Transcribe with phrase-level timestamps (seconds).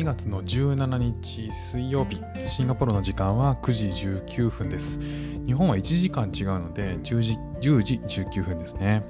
[0.00, 4.98] 2月の17日水曜日、シンガポールの時間は9時19分です。
[5.44, 9.04] 日本は1時間違うので10時 ,10 時19分ですね。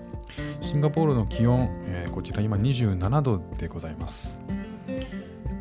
[0.60, 4.40] シンガポールの気温、えー、こちら今27度でございます。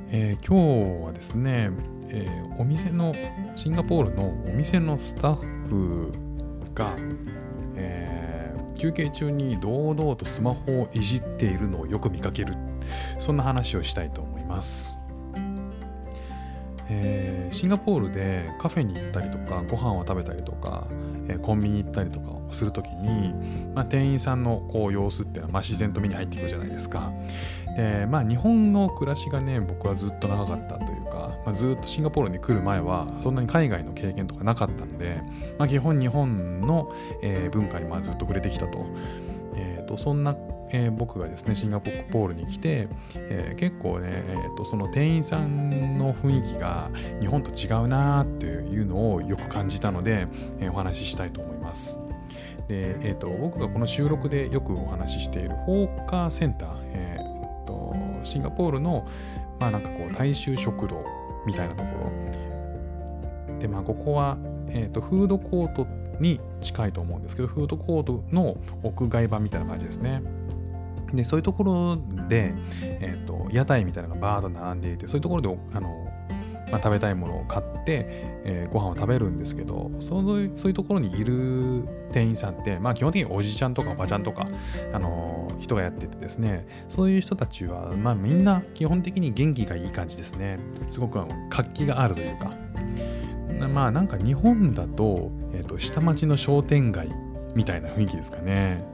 [0.09, 1.69] えー、今日はですね、
[2.07, 3.13] えー、お店の、
[3.55, 6.11] シンガポールのお店のスタッフ
[6.73, 6.95] が、
[7.75, 12.55] えー、休憩中に堂々とスマホをいじっているのをよく見かける。
[13.19, 14.99] そんな話をしたいと思います。
[16.89, 20.87] えー、シンガポールでカフェに行ったりとかご飯を食べたりとか、
[21.27, 23.33] えー、コンビニ行ったりとかをするときに、
[23.75, 27.13] まあ、店員さんのこう様子っていうのはまあ自然と目に入ってくるじゃないですか。
[27.75, 35.21] でまあ日本の暮らしがね僕はずっと長かったというか、まあ、ずっとシンガポールに来る前はそんなに海外の経験とかなかったので、
[35.59, 38.85] まあ、基本日本の、えー、文化にまあずっと触れてきたと。
[39.55, 40.35] えーと、そんな
[40.71, 50.27] えー、僕がですねシンガポールに来て、えー、結構ね、えーと、その店員さんの雰囲気が日本と違うなっていうのをよく感じたので、
[50.59, 51.97] えー、お話ししたいと思います。
[52.67, 59.07] でえーと、僕がこの収録でよくお話ししているホーカーセンター、えーと、シンガポールの、
[59.59, 61.03] まあ、なんかこう大衆食堂
[61.47, 61.89] みたいなとこ
[63.49, 65.87] ろで、まあ、ここは、えーとフードコート
[66.19, 70.21] に近いと思うんですけどフードコートの屋外版みたいな感じですね。
[71.13, 75.89] でそういうところで、えーと、屋台みたいなのがバーッと並んでいてそういうところであの、
[76.71, 78.05] まあ、食べたいものを買って、
[78.45, 84.45] えー、ご飯を食べるんですけどそのそういうところにいる店員さんって、まあ、基本的におじちゃんとかおばちゃんとか、
[84.93, 90.59] あの人がやっててですねそういう人たちは、まあ、みんな基本的に元気がいい感じですね。
[90.89, 92.53] すごく活気があるというか。
[93.73, 97.09] まあなんか日本だと,、えーと下町の商店街
[97.55, 98.85] みたいな雰囲気ですかね。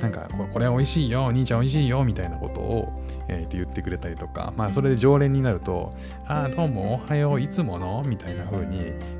[0.00, 5.92] なんかこれ美味しいよお、兄ちゃん美味しいよ、みたいなことを、えー、言ってくれたりとか、まあそれで常連になると、
[6.26, 8.78] ああ、どうも、おはよう、いつものみたいな風に、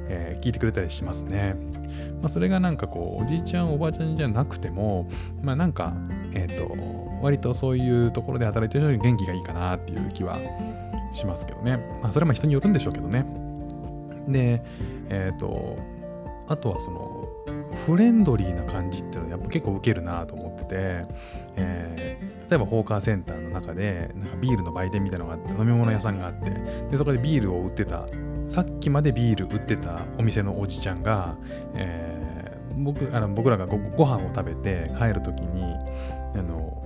[0.09, 1.57] えー、聞いてくれたりしますね。
[2.23, 5.09] まあそれがなんかこう、おじいちゃん、おばあちゃんじゃなくても、
[5.43, 5.95] まあなんか、
[6.33, 6.77] えっ、ー、と、
[7.23, 10.39] 割とそういうところで働いてる人に元気がいいかなっていう気は
[11.13, 11.79] しますけどね。
[12.03, 13.27] まあそれは人によるんでしょうけどね。
[14.29, 14.63] で、
[15.09, 15.77] えっ、ー、と、
[16.49, 17.25] あとはその、
[17.89, 20.69] フレンドリーな感じっていうのはやっぱ結構受けるなと思ってて、
[21.57, 26.51] えー、例えばホーカーセンターの中でなんかビールの売店みたいなのがあって飲み物屋さんがあって
[26.91, 28.07] でそこでビールを売ってた
[28.47, 31.39] さっきまでビール売ってたお店のおじちゃんが、
[31.77, 35.63] えー、僕あの僕らがごご飯を食べて帰る時に
[36.35, 36.83] あの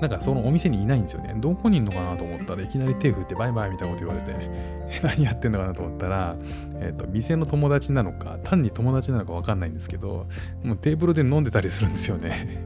[0.00, 1.34] なんかそのお店にいないんですよね。
[1.38, 4.34] どこにいんのかなと思ったらいきなり手振ってバイバイみたいなこと言われて、
[5.02, 6.36] 何やってんのかなと思ったら、
[6.80, 10.26] えっ、ー、と、店の友達なのか、単に友達なのかわかんないんですけど、
[10.62, 12.62] もうテーブルで飲んでたりするんですよね。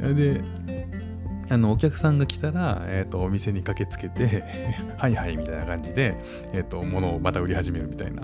[0.00, 0.40] で、
[1.50, 4.42] あのお客さんが来たら、えーと、お店に駆けつけて
[4.96, 6.14] はいはいみたいな感じで、
[6.54, 8.22] えーと物をまた売り始めるみたいな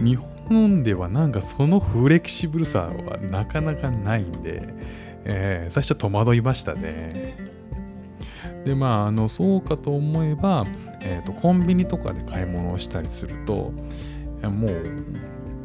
[0.00, 0.18] 日
[0.48, 4.62] 本ではなんかそのフレキシブルさはなかなかないんで、
[5.24, 7.36] えー、最初戸惑いましたね。
[8.64, 10.64] でまああのそうかと思えば、
[11.02, 13.72] えーと、コンビニとかで買い物をしたりすると
[14.42, 14.68] も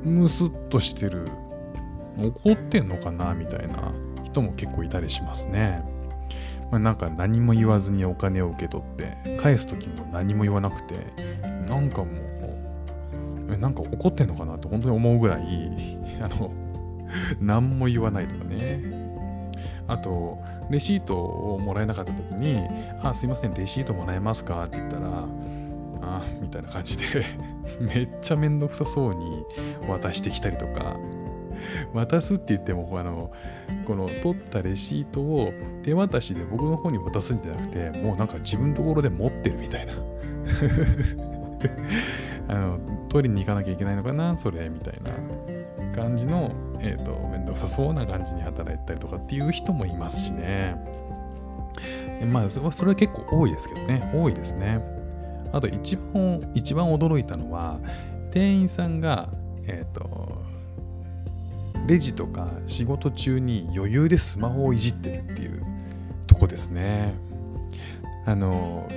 [0.06, 1.28] うムスッとしてる
[2.18, 3.92] 怒ってんのかなみたいな
[4.24, 5.84] 人も結構いたりしますね。
[6.72, 10.96] まあ、なんか何も言わずにお金を受け取って返す時も何も言わなくて
[11.68, 12.12] なんかも
[13.48, 15.42] うなんか怒ってんのかなって本当に思うぐらい
[16.22, 16.52] あの
[17.40, 19.05] 何も言わないとかね
[19.88, 22.59] あと、レシートをもらえなかった時に、
[23.01, 24.66] あ、すいません、レシートもらえますか？
[24.66, 25.25] って言ったら、
[26.01, 27.06] あ、みたいな感じで
[27.79, 29.46] めっちゃめんどくさそうに
[29.88, 30.96] 渡してきたりとか、
[31.94, 33.31] 渡すって言っても、あの、
[33.85, 35.51] この取ったレシートを
[35.84, 39.94] 手渡しで僕の方に渡すんじゃなくて、もうなんか自分のところで持ってるみたいな。
[42.48, 42.80] あの、
[43.10, 45.12] 取りに行かなきゃいけないのかな、それ、みたいな
[45.96, 50.76] 感じの、えっ、ー、と、めんどくさそうな感じに働いたりとかっていう人もいますしね。
[52.32, 54.12] まあ、それは結構多いですけどね。
[54.14, 54.82] 多いですね。
[55.52, 57.80] あと一番、一番驚いたのは、
[58.32, 59.30] 店員さんが、
[59.68, 60.44] えっ、ー、と、
[61.88, 65.64] レジとか仕事中に余裕でスマホをいじってるっていう
[66.28, 67.14] とこですね。
[68.26, 68.88] あの、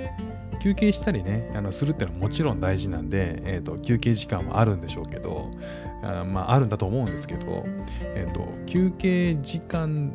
[0.59, 5.51] 休憩したりね、あのするっていうのはもちろん大事なんで、えーと、休憩時間はあるんでしょうけど、
[6.03, 7.63] あまあ、あるんだと思うんですけど、
[8.03, 10.13] えーと、休憩時間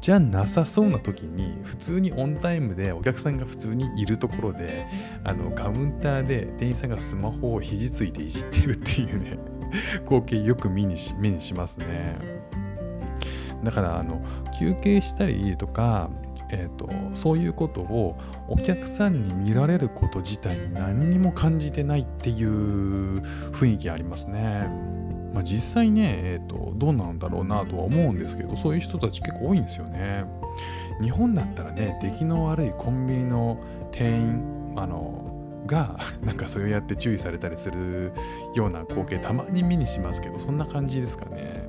[0.00, 4.86] じゃなさそうな時に普通にオンタイムでお客さんが普通にいるところで
[5.24, 9.38] あのカウンターで店員さんがスマホを肘ついていじってるっていうね
[10.04, 12.16] 光景よく目にし目にしますね。
[13.64, 14.22] だからあの
[14.58, 16.10] 休憩したりとか
[16.50, 18.18] えーと、そういうことを
[18.48, 23.20] お客さんに見られること自体に何にも感じてないっていう
[23.52, 24.68] 雰囲気ありますね。
[25.34, 30.24] まあ、実際ね、えーと、どうなんだろうなとは思うんですけどそういう人たち結構多いんですよね。
[31.02, 33.60] 日本だったらね出来の悪いコンビニの
[33.90, 38.12] 店員あのが なんかそうやって注意されたりする
[38.54, 41.68] ような光景たまに目にしますけどそんな感じですかね。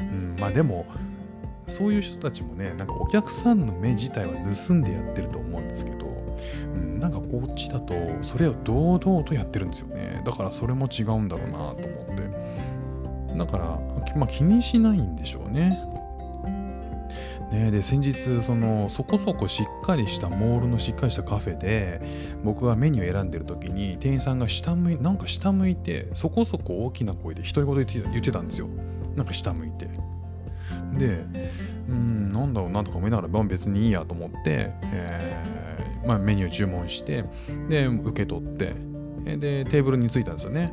[0.00, 0.86] うん、まあでも
[1.68, 6.06] そういう人たちもねなんかお客さんの目自体は盗んでやってると思うんですけど、
[6.74, 10.22] うん、なんかこっちだとそれを堂々とやってるんですよね。
[10.24, 11.76] だからそれも違うんだろうなと思っ
[12.16, 12.52] て。
[13.38, 13.64] だから、
[14.16, 15.82] まあ、気にしないんでしょうね。
[17.50, 22.00] ね、で先日そのそこそこしっかりしたモールのしっかりしたカフェで
[22.42, 28.68] 僕がメニューを選んでる時に店員さんが下向いなんか下向いてそこそこ大きな声で独り言言ってたんですよ。
[29.16, 29.90] なんか下向いて。
[30.98, 31.24] で、
[31.88, 37.24] うん、なんだろうなとか思いながら、別にいいやと思って、えー、まあ、メニュー注文して、
[37.68, 38.74] で、受け取って、
[39.24, 40.72] で、テーブルに着いたんですよね。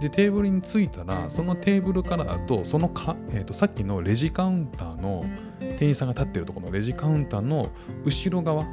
[0.00, 5.24] で、テーブルに着いたら、そのテーブルからだと、そのか、えーと、さっきのレジカウンターの
[5.60, 7.68] 店員さんが立ってるところのレジカウンターの
[8.04, 8.64] 後ろ側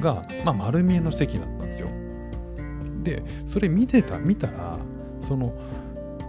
[0.00, 1.88] が、まあ、丸見えの席だったんですよ。
[3.02, 4.78] で、それ見てた、見たら、
[5.20, 5.54] その、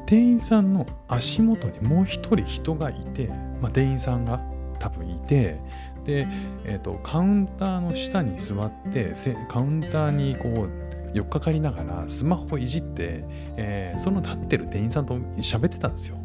[0.06, 3.31] 店員さんの足元にもう一人人がいて、
[3.63, 4.42] まあ、店員さんが
[4.77, 5.57] 多分いて
[6.04, 6.27] で、
[6.65, 9.13] えーと、カウンターの下に座って
[9.48, 13.24] カウンターにこう寄っかかりながらスマホをいじって、
[13.56, 16.18] えー、その立ってる店員さんと喋ってたんですよ。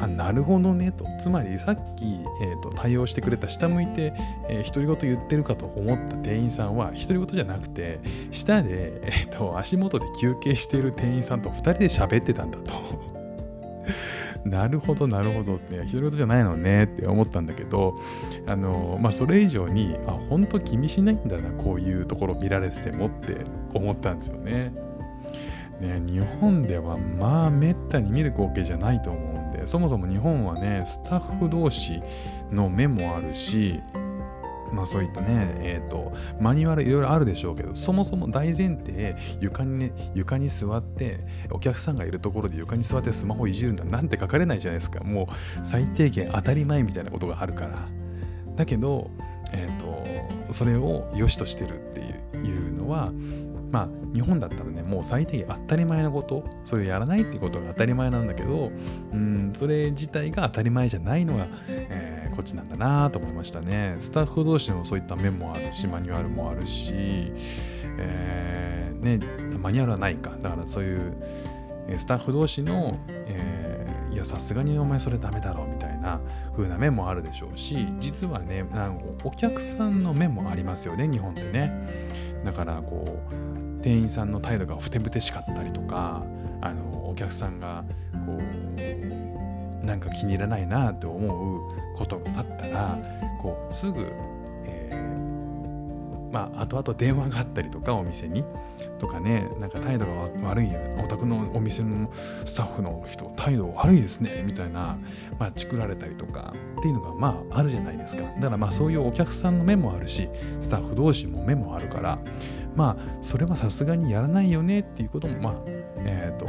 [0.00, 2.04] あなるほどねとつまりさっき、
[2.42, 4.12] えーと、対応してくれた下向いて、
[4.48, 8.00] えー、独り言言ってるかと思った店員さんは独り言じゃなくて
[8.30, 13.13] 下で、えーと、足元で休憩している店員さんと2人で喋ってたんだと
[14.44, 17.94] なるほどなるほどって独り言じゃないのねって思ったんだけど
[18.46, 23.38] あのまあそれ以上にあ本当気にしないんだなこういうところ見られててもって
[23.74, 24.72] 思ったんですよね。
[25.80, 32.00] ね日本ではまあめったに見る光景じゃないと思うんでそもそも日本はねスタッフ同士
[32.52, 33.80] の目もあるし
[34.74, 45.02] まあそういったね、えっ、ー、と、マニュアルいろいろあるでしょうけど、そもそも大前提、床にね、床に座って、お客さんがいるところで床に座ってスマホいじるんだなんて書かれないじゃないですか。
[45.04, 47.88] もう最低限当たり前みたいなことがあるから。
[48.56, 49.10] だけど、
[49.52, 49.78] えっ、ー、
[50.48, 53.12] と、それを良しとしてるっていうのは、
[53.70, 58.70] まあ日本だったらねもう最低限当たり前のことそれをやらないってことが当たり前なんだけど
[59.12, 62.03] うんそれ自体が当たり前じゃないのが、えー
[62.34, 63.96] こっちなんだなと思いましたね。
[64.00, 66.92] スタッフ同士のそういった面もあるし、マニュアルもあるし、
[67.98, 70.32] えー、ね、マニュアルはないか。
[70.42, 71.14] だからそういう、
[71.98, 76.20] スタッフ同士の、えー、いや、さすがにお前それダメだろみたいな
[76.56, 81.72] 風な面もあるでしょうし、実はね、なんかお客さんの面もありますよね、日本ってね。
[82.44, 86.24] だからこう、店員さんの態度がふてぶてしかったりとか、
[86.60, 87.84] あのお客さんが
[88.26, 89.03] こう
[89.84, 92.98] なんか気に入らないなって思うことがあったら
[93.40, 94.12] こうすぐ、
[94.66, 98.44] えー、まあ後々電話があったりとかお店に
[98.98, 100.70] とかねなんか態度が悪い
[101.02, 102.10] お宅のお店の
[102.44, 104.98] スタッフの人態度悪いですねみたいな、
[105.38, 108.22] まあ、チクられたりとかっていうのがまああるじゃないですか。
[108.22, 110.28] だからまあそういうお客さんの目もあるし
[110.60, 112.18] スタッフ同士も目もあるから
[112.74, 115.54] まあそれはさすがにやらないよねっていうこともまあ
[115.98, 116.46] えっ、ー、と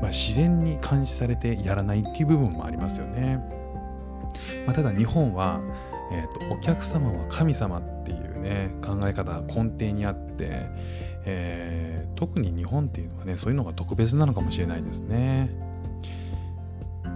[0.00, 3.38] まあ、自然に監視されてやらないっていう部分もありますよね。
[4.66, 5.60] まあ、ただ日本は、
[6.12, 10.66] えーと、お客様は神様っていうね考え方が根底にあって、
[11.24, 15.50] えー、特に日本っていうのはねそういうのが特別なのかもしれないですね。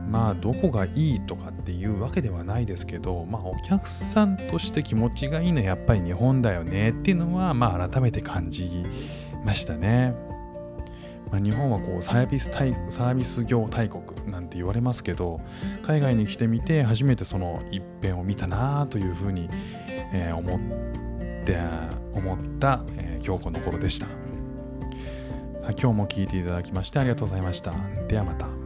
[0.08, 8.84] まあどこがいいとかっていうわけではないですけど、まあ、お客さんとして気持ちがいいのはやっぱり日本だよねっていうのは、まあ、改めて感じ
[9.44, 10.14] ましたね。
[11.34, 15.40] まあ、日本はこうサービスサービス業大国なんて言われますけど
[15.82, 19.48] 海外に来てみて初めてその一辺を見たなというふうに、
[20.12, 21.58] えー、思って
[22.12, 24.06] 思った、えー、今日この頃でした。
[25.64, 27.72] 今日も聞いていただきましてありがとうございました。
[28.06, 28.63] ではまた。